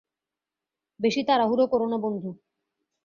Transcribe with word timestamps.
বেশি 0.99 1.21
তাড়াহুড়ো 1.27 1.65
করো 1.67 1.85
না 1.87 1.97
বন্ধু। 1.97 2.29